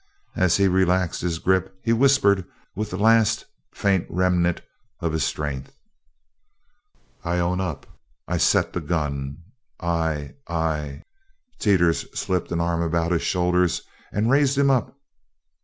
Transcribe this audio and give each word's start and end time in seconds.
As 0.35 0.57
he 0.57 0.67
relaxed 0.67 1.21
his 1.21 1.37
grip 1.37 1.77
he 1.83 1.93
whispered 1.93 2.43
with 2.75 2.89
the 2.89 2.97
last 2.97 3.45
faint 3.71 4.07
remnant 4.09 4.61
of 4.99 5.13
his 5.13 5.23
strength: 5.23 5.75
"I 7.23 7.37
own 7.37 7.61
up 7.61 7.85
I 8.27 8.37
set 8.39 8.73
the 8.73 8.81
gun 8.81 9.37
I 9.79 10.33
I" 10.47 11.03
Teeters 11.59 12.07
slipped 12.19 12.51
an 12.51 12.59
arm 12.59 12.81
about 12.81 13.11
his 13.11 13.21
shoulders 13.21 13.83
and 14.11 14.31
raised 14.31 14.57
him 14.57 14.71
up. 14.71 14.97